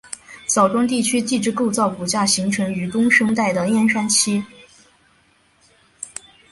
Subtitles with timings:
[0.47, 4.43] 枣庄地区地质构造骨架形成于中生代的燕山期。